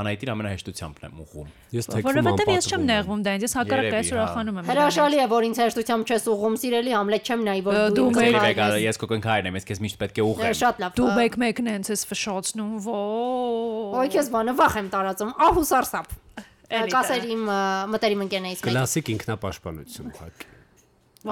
[0.01, 4.13] անայտին ամենահեշտությամբ եմ ուղում։ Ես թեքվում եմ։ Որովհետև ես չեմ նեղվում դա, ես հակառակը ես
[4.17, 8.09] ուրախանում եմ։ Հրաշալի է, որ ինձ հեշտությամբ չես ուղում, սիրելի Համլետ չեմ նայ, որ դու
[8.17, 11.39] վեգա, ես քո կնքայրն եմ, ես քեզ միշտ պետք է ուղղեմ։ Շատ լավ։ Դու մեկ
[11.45, 13.01] մեկն ես ես ֆշոցնում, ո։
[13.99, 16.15] Ոյ քեզ բանը վախ եմ տարածում, ահու սարսափ։
[16.69, 17.49] Կասեր իմ
[17.93, 20.58] մտերիմ ընկերներից մեկը։ Կլասիկ ինքնապաշտպանություն ուղղակի։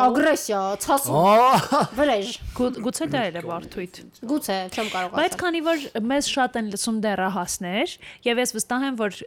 [0.05, 5.85] Ագրեսիա, ցասում։ Վրեժ։ Գուցե դա էլ է բարթույթ։ Գուցե, չեմ կարող ասել։ Բայց քանի որ
[6.13, 9.19] մեզ շատ են լսում դեռահասներ, եւ ես վստահ եմ, որ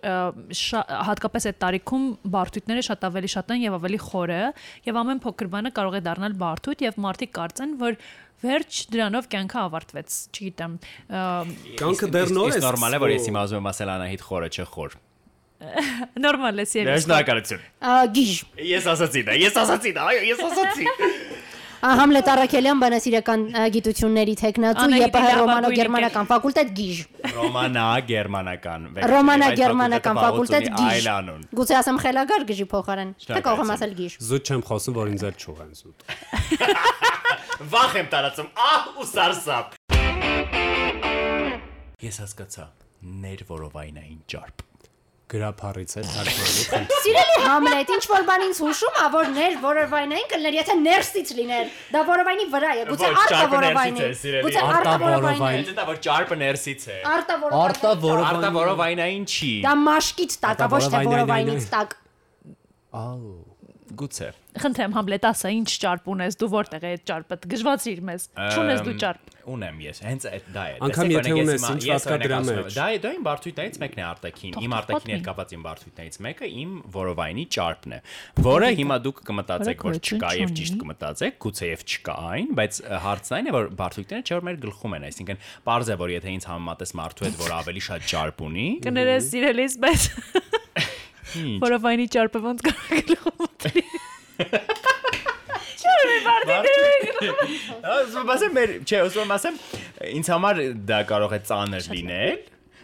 [1.10, 4.42] հատկապես այդ տարիքում բարթույթները շատ ավելի շատ են եւ ավելի խորը,
[4.90, 8.00] եւ ամեն փոքր բանը կարող է դառնալ բարթույթ եւ մարդիկ կարծեն, որ
[8.40, 10.80] վերջ դրանով կյանքը ավարտվեց, չգիտեմ։
[11.82, 14.52] Կյանքը դեռ նոր է։ Իսկ նորմալ է, որ ես հիմա ուզում եմ ասել Անահիտ խորը
[14.56, 14.96] չէ խոր։
[16.24, 17.63] Նորմալ է, սիրելի։ Շնորհակալություն։
[18.15, 18.36] Գիժ։
[18.69, 20.86] Ես ասացի դա, ես ասացի դա, այո, ես ասացի։
[21.80, 26.98] Համլետ Արաքելյան բանասիրական գիտությունների տեխնացու ԵՊՀ ռոմանո-գերմանական ֆակուլտետ գիժ։
[27.38, 31.08] Ռոմանա-գերմանական։ Ռոմանա-գերմանական ֆակուլտետ գիժ։
[31.56, 35.26] Գուցե ասեմ խելագար գիժի փոխարեն։ Թե կարող եմ ասել գիժ։ Զուտ չեմ խոսում, որ ինձ
[35.30, 35.98] էլ չուղեն զուտ։
[37.80, 39.80] Վախ եմ տարածում, ահ ու սարսափ։
[42.10, 42.67] Ես հասկացա,
[43.24, 44.69] ներ որովայնային ճարպ։
[45.30, 46.62] գրափառից է թարգմանի։
[47.04, 51.76] Սիրելի Համլետ, ինչ որ բան ինձ հուշում ա, որ ներ որովայնային կլներ, եթե ներսից լիներ։
[51.96, 54.10] Դա որովայնի վրա է, գուցե արտա որովայնի։
[54.48, 59.54] Գուցե արտա որովայնի։ Դա որ ճարպը ներսից է։ Արտա որովայնի։ Արտա որովայնի։ Արտա որովայնային չի։
[59.68, 61.96] Դա մաշկից տակ, ոչ թե որովայնից տակ։
[63.00, 63.49] Ահա
[63.89, 68.82] Գուցե։ Խնդրեմ Համլետ, ասա, ինչ ճարպ ունես, դու որտեղ է այդ ճարպը։ Գժվացիր մեզ։ Չունես
[68.86, 72.39] դու ճարպ։ Ունեմ ես, հենց այդ դա է։ Անգամ եթե ունես, ինչ վատ կա դրա
[72.49, 76.19] մեջ։ Դա է, դա իմ բարթույթներից մեկն է արտաքին։ Իմ արտաքինի հետ կապված իմ բարթույթներից
[76.25, 77.99] մեկը իմ որովայնի ճարպն է,
[78.49, 83.38] որը հիմա դուք կմտածեք, որ չկա եւ ճիշտ կմտածեք, գուցե եւ չկա այն, բայց հարցն
[83.39, 86.49] այն է, որ բարթույթները չէ որ մեր գլխում են, այսինքն parz է, որ եթե ինձ
[86.49, 90.10] համեմատես մարդու հետ, որ ավելի շատ ճարպ ունի, Կներես սիրելիս, բայց
[91.65, 93.84] որովայնի ճարպը ոնց կարող գլխում մտնի։
[97.89, 99.60] Ասում ասեմ մեր, չէ, ասում ասեմ,
[100.19, 102.39] ինձ համար դա կարող է ծանր լինել,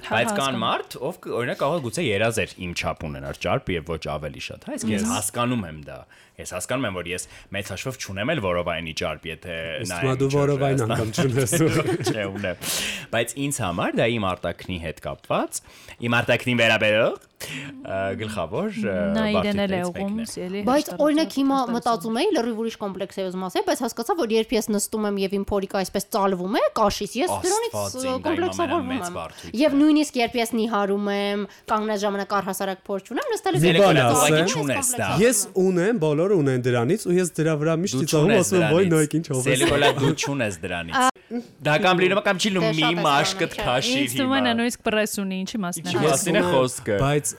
[0.05, 4.01] բայց կան մարդ, ով օրինակ կարող է գուցե երազեր իմ չափ ունենար ճարպ եւ ոչ
[4.15, 5.99] ավելի շատ, հա, իսկ ես հասկանում եմ դա։
[6.35, 9.53] Ես հասկանում եմ, որ ես մեծ հաշվով չունեմ էլ որովայնի ճարպ, եթե
[9.85, 11.53] Հիմա դու որովայն անգամ չունես։
[12.11, 12.65] Չէ, ունեմ։
[13.15, 15.61] Բայց ինձ համար դա իմ արտակնի հետ կապված,
[16.09, 17.23] իմ արտակնին վերաբերող
[18.19, 22.19] գլխավոր ը, Նա իրեն էլ է բարդություններից ուղում, մեկն է։ սիրելի։ Բայց օրինակ հիմա մտածում
[22.21, 25.35] էի լրիվ ուրիշ կոմպլեքս է ուզում ասել, բայց հասկացա, որ երբ ես նստում եմ եւ
[25.35, 27.75] իմ փորիկը այսպես ծալվում է կաշից, ես դրանից
[28.25, 29.19] կոմպլեքսավորվում եմ։
[29.61, 31.45] Եվ նույնիսկ երբ ես նիհարում եմ,
[31.75, 37.15] կանգնած ժամանակ առհասարակ փոր չունեմ, նստել եմ չունես դա։ Ես ունեմ, բոլորը ունեն դրանից ու
[37.19, 41.14] ես դրա վրա միշտ ծիծաղում ասում եմ, ոյ նոյք ինչ է։ Սելիկոլա դու չունես դրանից։
[41.25, 44.45] Դա կամ լինում կամ չի լինում Դե մի մաշկտ ստանում, քաշիր Ինձ թվում է նա
[44.45, 47.31] հիմա։ նույնիսկ պրես ունի, ինչի մասն Ինչի է։ Ես Մասին է խոսքը։ Բայց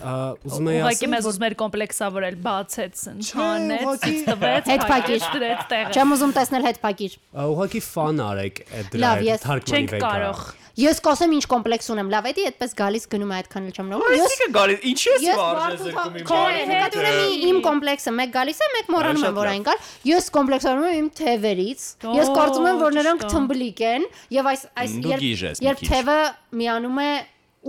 [0.46, 5.60] ուզում եի ուղղակի ասել, մեզ ուզում էր կոմպլեքսավորել, բացեց, չանեց, ուղղակի- տվեց, Հետ փակիր։ դրեց
[5.70, 7.12] տեղը։ Չեմ ուզում տեսնել հետ փակիր։
[7.46, 10.46] ուղղակի ֆան արեք այդ դրա Լավ, հետ ես թարգմանի Չենք վեկա։ կարող։
[10.76, 14.12] Ես կասեմ ինչ կոմպլեքս ունեմ։ Լավ, էդի այդպես գալիս գնում է այդքան էլ չեմ նորում։
[14.12, 18.34] Ես Այսինքն գալիս, ինչի՞ ես Ես վարժես երկում իմ բարի հետո ուրեմն իմ կոմպլեքսը մեկ
[18.36, 19.78] գալիս է, մեկ մոռանում եմ որ այն կար։
[20.12, 21.80] Ես կոմպլեքսանում եմ իմ թևերից։
[22.20, 23.30] Ես կարծում եմ որ նրանք է։
[23.76, 26.18] թմբլիկ են եւ այս այս երբ թևը
[26.56, 27.10] միանում է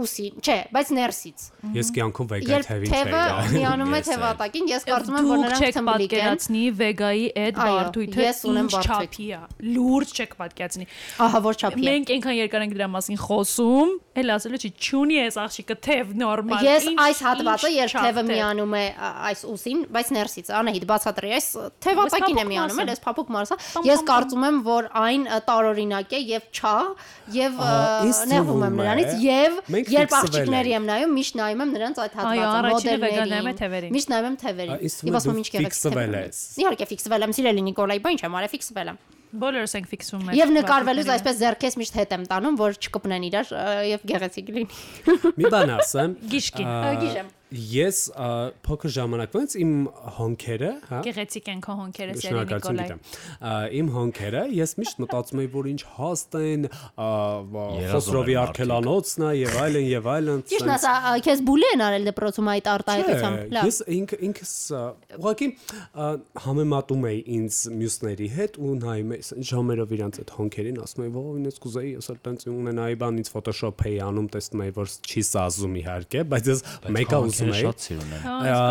[0.03, 1.45] ուսին, չէ, բայց ներսից։
[1.77, 5.37] Ես կյանքում Երբ թևին թևը չէի։ միանում է Ես էլ։ թևատակին, ես կարծում եմ որ
[5.37, 9.41] Դուք նրանք չեք թմբլիկ են։ պատկերացնի վեգայի այդ բարդույթը ես ունեմ ինչ չափի է։
[9.77, 10.87] Լուրջ չեք պատկերացնի։
[11.27, 15.17] Ահա որ չափի է։ Մենք այնքան երկար ենք դրա մասին խոսում, էլ ասելու չի չունի
[15.27, 18.85] այս աղջիկը թև նորմալ։ Ես այս հատվածը երբ թևը թև։ միանում է
[19.27, 21.47] այս ուսին, բայց ներսից, Անահիտ բացատրի, այս
[21.85, 26.47] թևատակին է միանում, էլ այս փափուկ Տամ, Ես կարծում եմ, որ այն տարօրինակ է եւ
[26.57, 26.87] չաղ
[27.37, 27.59] եւ
[28.31, 29.57] նեղվում եմ է, նրանից եւ
[29.93, 34.81] Երբ աղջիկների եմ նայում, միշտ նայում եմ նրանց այդ հատվածը, մոդելներին։ Միշտ նայում եմ թևերին։
[35.07, 36.23] Եվ ասում եմ ինչ կերեք թևերը։
[36.63, 38.99] Իհարկե ֆիքսվել եմ, սիրելի Նիկոլայ, բա ինչ եմ արել, ֆիքսվել եմ։
[39.37, 43.51] Բոլորս ենք ֆիքսում մեր։ Եվ նկարվելուց այսպես ձերքես միշտ հետ եմ տանում, որ չկպնեն իրար
[43.91, 44.77] եւ գեղեցիկ լինի։
[45.35, 46.71] Մի բան ասեմ։ Գիշկին։
[47.03, 47.97] Գիշեմ։ Ես
[48.67, 49.69] փոքր ժամանակվանից իմ
[50.17, 52.87] հոնքերը, հա, Գեղեցիկ են քո հոնքերը, սերի Նիկոլայ։
[53.79, 56.65] Իմ հոնքերը ես միշտ մտածում եի, որ ինչ հաստ են,
[57.93, 60.91] Խոսրովի արքելանոցն է եւ այլն եւ այլն։ սենց- ասա,
[61.27, 64.51] քեզ բուլի են արել դպրոցում այդ արտահայտությամբ։ Լավ։ Ես ինք ինքս
[65.17, 65.47] ուղղակի
[66.47, 71.23] համեմատում էի ինձ մյուսների հետ ու նայում էի ժամերով իրանց այդ հոնքերին, ասում էի, «Ո,
[71.47, 75.21] ինձ կուզեի ես էլ տենց ունենայի բան ինձ Photoshop էի անում, տեսնում էի, որ չի
[75.31, 76.59] սազում իհարկե, բայց ես
[76.97, 78.65] մեկը ուսում էի։ Շատ սիրուն եմ։ հա,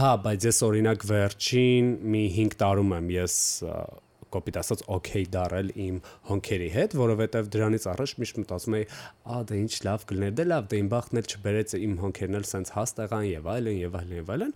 [0.00, 3.40] հա, բայց ես օրինակ վերջին մի 5 տարում եմ ես
[4.30, 5.96] կոպիտ ասած օքեյ դարել իմ
[6.28, 8.86] հոնքերի հետ, որովհետև դրանից առաջ միշտ մտածում էի,
[9.26, 12.46] «Ա, դե ինչ լավ կլներ, դե լավ, դե իմ բախտն էլ չբերեց, իմ հոնքերն էլ
[12.50, 14.54] սենց հաստեղան եւ այլն եւ այլն եւ այլն»։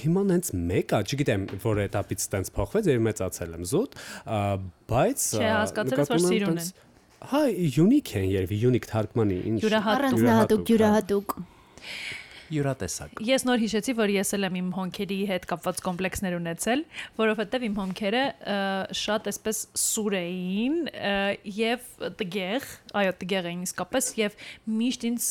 [0.00, 3.98] Հիմա նենց մեկա, չգիտեմ, որ էտապից սենց փոխվեց եւ մեծացել եմ զուտ,
[4.90, 6.72] բայց Չէ, հասկացել ես, որ սիրուն են։
[7.30, 7.42] Հա,
[7.84, 11.34] unique են երևի, unique թարգմանի, ինչ։ Յուրահատուկ, յուրահատուկ, հա։ յուրահատուկ։
[12.50, 16.82] Յուրատեսակ։ Ես նոր հիշեցի, որ ես էլ եմ իմ հոնքերի հետ կապված կոմպլեքսներ ունեցել,
[17.20, 18.24] որովհետև իմ հոնքերը
[19.00, 20.76] շատ այսպես սուր էին
[21.60, 21.86] եւ
[22.20, 22.68] տգեղ,
[23.02, 24.36] այո, տգեղ էին իսկապես եւ
[24.80, 25.30] միշտ ինձ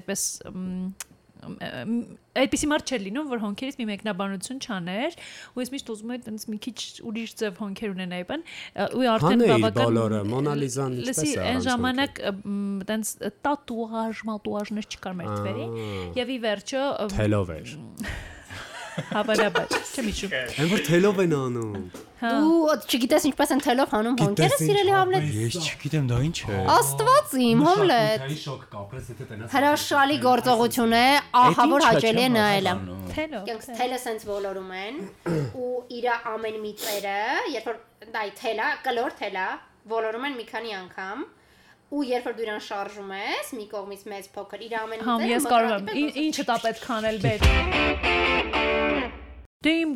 [0.00, 0.26] այդպես
[1.42, 5.16] այդպիսի մարդ չէր լինում, որ հոնքերից մի մեկնաբանություն չաներ,
[5.52, 6.76] ու ես միշտ ուզում եմ այնպես մի քիչ
[7.10, 8.44] ուրիշ ձև հոնքեր ունենայի, բան,
[8.98, 12.20] ու արդեն բավական բոլորը, Մոնալիզան ինչպես է այն ժամանակ
[12.92, 13.14] այնպես
[13.48, 15.66] տատուաժ, մատուաժներ չկար մեր թվերի,
[16.22, 16.84] եւ ի վերջո
[17.16, 17.74] Թելով էր։
[18.92, 21.84] Հավանաբար, չեմ իջում։ Այն որ թելով են անում։
[22.22, 27.32] Դու չգիտես ինչպես են թելով հանում հոնքերը, սիրելի Համլետ։ Ես չգիտեմ դա ինչ է։ Աստված
[27.46, 31.04] իմ, Համլետ։ շոկ կապրես եթե տենաս։ Հրաշալի գործողություն է,
[31.42, 32.74] ահա որ հաճելի է նայելը։
[33.12, 35.02] Թելո։ Կյանքս թելը սենց ոլորում են
[35.62, 37.18] ու իր ամեն մի ծերը,
[37.56, 37.80] երբ որ
[38.12, 39.46] դա թելա, կլոր թելա,
[39.92, 41.24] ոլորում են մի քանի անգամ
[41.92, 45.48] ու երբ որ դու իրան շարժում ես, մի կողմից մեծ փոքր իր ամեն Համ ես
[45.52, 47.42] կարող եմ ինչը տա պետք անել բեդ։
[49.62, 49.90] Դե իմ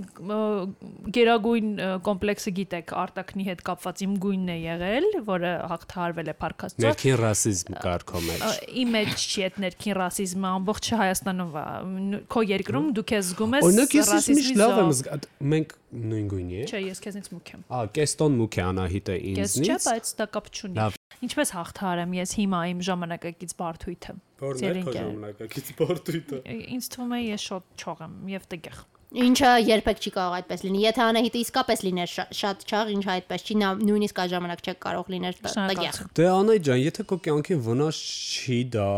[1.17, 1.71] գերագույն
[2.07, 7.79] կոմպլեքսը գիտեք արտակնի հետ կապված իմ գույնն է եղել, որը հաղթահարվել է Փարքաստո։ Ներքին ռասիզմ
[7.83, 8.45] կարգո մեջ։
[8.83, 13.67] Իմ մեջ չի այդ ներքին ռասիզմը, ամբողջ Հայաստանում է։ Քո երկրում դու քեզ զգում ես
[14.13, 15.75] ռասիզմի լավ եմ մենք
[16.07, 19.67] նույն գույնի է։ Չէ, ես քեզնից մուք եմ։ Ա, կեստոն մուք է Անահիտը ինձնից։ Ես
[19.67, 20.89] չէ, բայց դա կապ չունի։
[21.25, 26.43] Ինչպես հաղթահարեմ ես հիմա իմ ժամանակակից բարթույթը։ Որն է քո ժամանակակից բարթույթը։
[26.77, 28.85] Ինձ թվում է ես շոտ չող եմ եւ տգեղ։
[29.17, 33.55] Ինչը երբեք չի կարող այդպես լինի։ Եթե Անահիտը իսկապես լիներ շատ չաղ, ինչը այդպես չի,
[33.63, 38.01] նա նույնիսկ այդ ժամանակ չէ կարող լիներ տգեղ։ Դե Անահիտ ջան, եթե քո կյանքին վնաս
[38.27, 38.89] չի դա,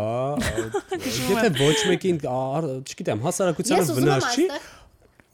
[1.29, 2.21] եթե ոչ մեկին,
[2.89, 4.49] չգիտեմ, հասարակությանը վնաս չի,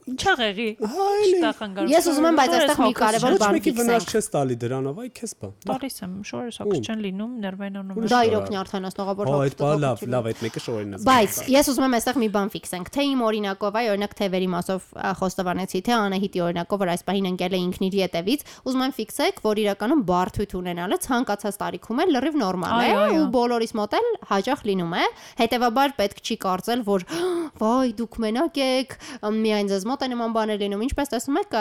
[0.05, 4.57] Ինչ աղեղի։ Շտախանգար։ Ես ուզում եմ, բայց այստեղ մի կարևոր բան ֆիքսենք։ Վնաս չես տալի
[4.61, 9.35] դրանով, այ քեզ բա։ Տալիս եմ, շորս հակս չեն լինում, ներվայնանում։ Դա իրոք նյարդանացնողավոր հոգ։
[9.35, 12.29] Հա, այդ բա լավ, լավ, այդ մեկը շորին է։ Բայց ես ուզում եմ այստեղ մի
[12.35, 14.89] բան ֆիքսենք, թե իմ օրինակով, այ օրինակ թևերի մասով
[15.25, 19.41] խոստովանեցի, թե Անահիտի օրինակով, որ այս պահին ընկել է ինքն իր յետևից, ուզում եմ ֆիքսեք,
[19.45, 24.65] որ իրականում բարթույթ ունենալը ցանկացած տարիքում է լրիվ նորմալ է ու բոլորիս մոտ էլ հաճախ
[24.69, 25.05] լինում է։
[25.45, 27.07] Հետևաբար պետք չի կարծել, որ
[27.65, 28.97] վայ դուք մենակ եք,
[29.45, 31.57] միայն ձեզ մոտ է նման բաներ լինում Ինչպես տեսնում եք,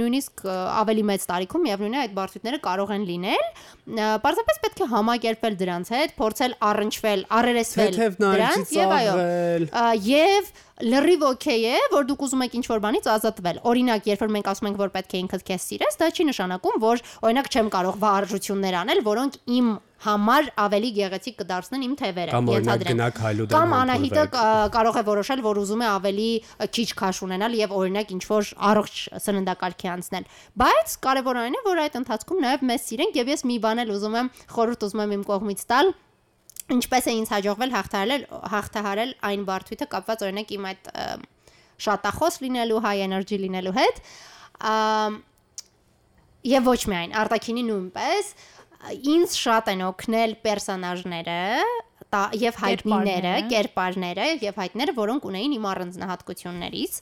[0.00, 3.44] նույնիսկ ավելի մեծ տարիքում միևնույն է այդ բարդությունները կարող են լինել։
[4.26, 9.16] Պարզապես պետք է համակերպվել դրանց հետ, փորձել առնչվել, առերեսվել դրանց եւ այո։
[10.06, 10.50] Եվ
[10.84, 14.68] լրիվ օքեյ է, որ դուք ուզում եք ինչ-որ բանից ազատվել։ Օրինակ, երբ որ մենք ասում
[14.68, 18.76] ենք, որ պետք է ինքդ քեզ սիրես, դա չի նշանակում, որ օրինակ չեմ կարող վարժություններ
[18.84, 19.70] անել, որոնք իմ
[20.06, 23.00] համար ավելի գեղեցիկ կդարձնեն իմ թևերը, ենթադրեմ։
[23.48, 24.24] Կամ Անահիտը
[24.76, 26.28] կարող է որոշել, որ ուզում է ավելի
[26.76, 30.28] քիչ քաշ ունենալ եւ օրինակ ինչ որ առողջ սննդակարգի անցնել։
[30.60, 33.94] Բայց կարևորը այն է, որ այդ ընթացքում նաեւ մեզ սիրենք եւ ես մի բան էլ
[33.96, 35.96] ուզում եմ խորհուրդ ուզում եմ իմ կողմից տալ
[36.74, 38.26] ինչպես է ինձ հաջողվել հաղթահարել
[38.56, 40.90] հաղթահարել այն բարդույթը կապված օրինակ իմ այդ
[41.86, 44.02] շատախոս լինելու high energy լինելու հետ
[46.56, 48.30] եւ ոչ միայն արտակինի նույնպես
[49.14, 51.40] ինձ շատ են օգնել պերսոնաժները
[52.16, 56.98] եւ հայտնիները, կերպարները եւ հայտնիները, որոնք ունեին իմ առանձնահատկություններից։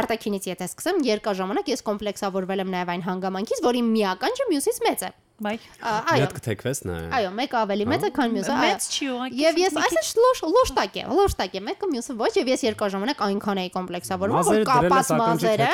[0.00, 4.48] Արտակինից եթե սկսեմ, երկար ժամանակ ես կոմպլեքսավորվել եմ նաեւ այն հանգամանքից, որ իմ միական ջը
[4.50, 5.10] մյուսից մեծ է։
[5.42, 9.40] Բայ։ Այո։ Մեծ կթեքվես նա։ Այո, մեկը ավելի մեծ է, քան մյուսը։ Մեծ չի ուղղակի։
[9.42, 13.24] Եվ ես այսինքն լոշ լոշտակ է, լոշտակ է, մեկը մյուսը ոչ, եւ ես երկար ժամանակ
[13.26, 15.70] այնքան էի կոմպլեքսավորում, որ կապած մազերը,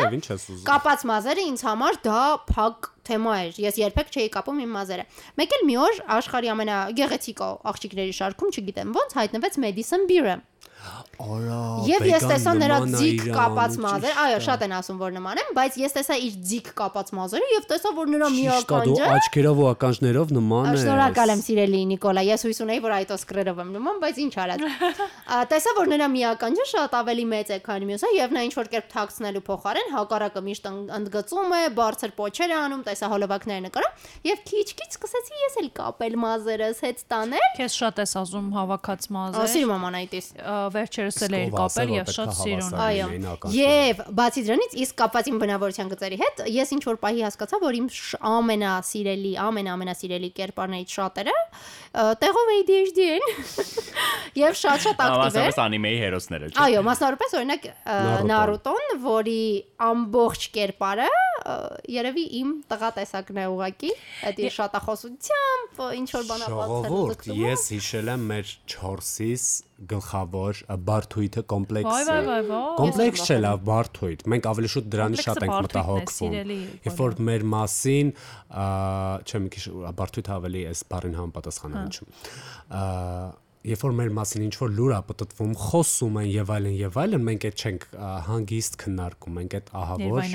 [0.71, 5.05] կապած մազերը ինձ համար դա փակ թեմա էր։ Ես երբեք չէի կապում իմ մազերը։
[5.41, 10.37] Մեկ էլ մի օր աշխարհի ամենագեղեցիկ աղջիկների շարքում, չգիտեմ ոնց, հայտնվեց Madison Beer-ը
[11.21, 15.51] Արա, Եվ ես տեսա նրա ձիգ կապած մազերը, այո, շատ են ասում, որ նման են,
[15.59, 19.67] բայց ես տեսա իր ձիգ կապած մազերը եւ տեսա, որ նրա մի ականջը աչքերով ու
[19.71, 24.01] ականջներով նման է։ Շնորհակալ եմ, սիրելի Նիկոլա, ես հույս ունեի, որ այդ օսկրերով եմ նման,
[24.01, 24.65] բայց ինչ արած։
[25.51, 28.71] Տեսա, որ նրա մի ականջը շատ ավելի մեծ է, քան մյուսը եւ նա ինչ որ
[28.71, 34.43] կերպ թաքցնելու փոխարեն հակառակը միշտ ընդգծում է, բարձր պոչեր է անում, տեսա հոլովակները նկարում եւ
[34.51, 39.75] քիչ-քիչ սկսեցի ես էլ կապել մազերս, հետ տանել։ Քեզ շատ ես ասում հավաքած մազեր։ Սիրում
[39.77, 40.27] եմ անայտիս
[40.75, 43.07] վերջերս էլ էիր կապել եւ շատ սիրուն։ Այո։
[43.57, 47.79] Եվ բացի դրանից, իսկ կապված իմ բնավորության գծերի հետ, ես ինչ որ պահի հասկացա, որ
[47.81, 47.89] իմ
[48.31, 51.37] ամենասիրելի, ամենամենասիրելի կերպարներից շատերը
[52.21, 53.25] տեղով ADHD են։
[54.41, 57.67] Եվ շատ-շատ ակտիվ է։ Մասնավորապես անիմեի հերոսները, չէ՞։ Այո, մասնավորապես օրինակ
[58.31, 59.43] Naruto-ն, որի
[59.91, 61.09] ամբողջ կերպարը
[61.91, 63.91] երևի իմ տղա տեսակն է ուղակի,
[64.31, 69.47] այդ իր շատախոսությամբ, ինչ որ բանապացել։ Ես հիշել եմ մեր 4-ից
[69.89, 72.41] գլխավոր բարթույթը կոմպլեքս վայ։
[72.81, 76.37] Կոմպլեքս չէ լավ բարթույթ։ Մենք ավելի շուտ դրանից շատ ենք մտահոգվում։
[76.87, 78.13] Երբ որ մեր մասին,
[79.31, 79.65] չեմ քիչ
[80.01, 85.51] բարթույթը ավելի էս բառին համապատասխանան չեմ երբ որ մեր մասին ինչ որ լուր է պատտվում,
[85.61, 87.83] խոսում են եւ այլն եւ այլն, մենք այդ չենք
[88.31, 90.31] հանգիստ քննարկում, մենք այդ ահավոր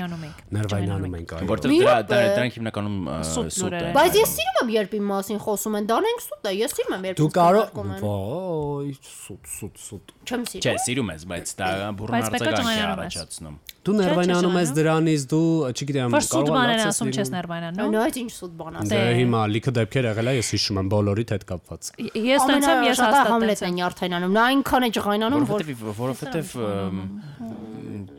[0.56, 5.10] ներվայնանում ենք, այո։ Որտեղ դրա դրանք հիմնականում սուտ են։ Բայց ես սիրում եմ, երբ իմ
[5.10, 7.66] մասին խոսում են, դան ենք սուտ է, ես սիրում եմ, երբ Դու կարող,
[8.06, 13.58] ոյ, սուտ, սուտ, սուտ։ Չեմ սիրում։ Չէ, սիրում ես, բայց դա բուրն արձագանք է առաջացնում։
[13.86, 18.30] Դու ներվայնանում ես դրանից, դու, չգիտեմ, կարող ես բաներ ասում չես ներվայնանում։ Նո, այդ ինչ
[18.34, 21.90] սուտ բան ասում։ Դե հիմա լիքը դեպքեր եղել է, ես հիշում եմ բոլորիդ հետ կապված։
[22.26, 25.64] Ես տենցեմ, ես հաստատ Համլետ են յարդայնանում։ Նա այնքան է ջղայնանում, որ
[26.00, 26.50] որովհետեւ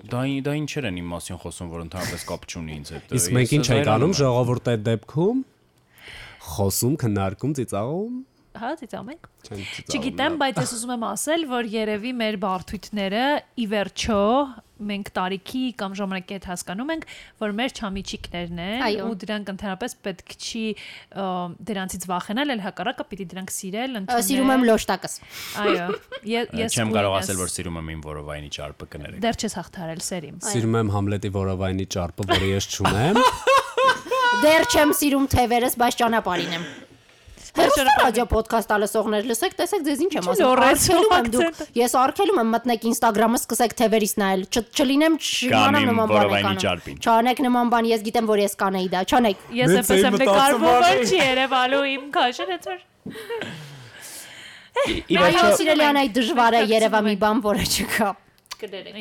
[0.08, 3.54] դա դա ինչեր են իմ մասին խոսում, որ ընդհանրապես կապ չունի ինձ հետ։ Իսկ մենք
[3.58, 5.42] ինչ ենք անում ժողովուրդ այդ դեպքում
[6.48, 8.16] խոսում, քննարկում, ծիծաղում
[8.58, 9.28] հա ծիծաղենք։
[9.94, 13.26] Չգիտեմ, բայց ես ուզում եմ ասել, որ երևի մեր բարթույթները
[13.64, 14.22] ի վերջո
[14.78, 17.06] մենք տարիքի կամ ժամանակի հետ հասկանում ենք,
[17.42, 20.64] որ մեր չամիչիկներն են ու դրանք ընդհանրապես պետք չի
[21.68, 25.20] դրանցից վախենալ, այլ հակառակը պիտի դրանք սիրել, ընդունել։ Սիրում եմ լոշտակս։
[25.64, 25.88] Այո։
[26.28, 30.42] Ես չեմ կարող ասել, որ սիրում եմ իմ որովայնի ճարպը կներեք։ Դեռ չես հաղթարել սերիմ։
[30.48, 33.22] Սիրում եմ Համլետի որովայնի ճարպը, որը ես չունեմ։
[34.48, 36.68] Դեռ չեմ սիրում թևերս, բայց ճանապարհին եմ։
[37.58, 42.52] Ռադիո ոդքասթ ալսողներ լսեք, տեսեք ձեզ ինչ եմ ասում։ Արկելում եմ դուք։ Ես արկելում եմ
[42.54, 44.44] մտնեք Instagram-ը, սկսեք թևերից նայել։
[44.78, 49.44] Չլինեմ չիմանամ նման բան կանեմ։ Չանեք նման բան, ես գիտեմ, որ ես կանեի դա։ Չանեք։
[49.58, 52.80] Ես էպես եմ նկարվում, որ չի երևալու իմ քաշը որ։
[55.18, 58.10] Իվերջո Սիրելյանայի դժվար է երևա մի բան, որը չկա։
[58.62, 59.00] Կներեք։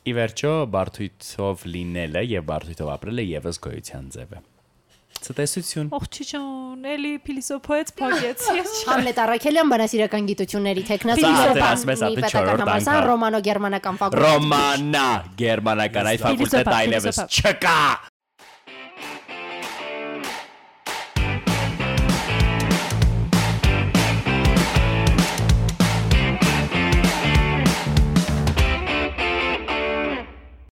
[0.00, 4.40] Ի վերջո բարթույթով լինելը եւ բարթույթով ապրելը եւս գոյության ձև է։
[5.20, 11.26] Ցտեսություն։ Ողջություն, էլի փիլիսոփայից փակեց։ Ես Համլետ Արաքելյան բանասիրական գիտությունների տեխնասի
[13.10, 15.08] ռոմանո գերմանական ֆակուլտետ։ Ռոմանա
[15.42, 17.76] գերմանական այդ ֆակուլտետը այլևս չկա։